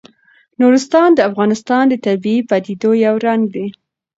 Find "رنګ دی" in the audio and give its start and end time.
3.25-3.67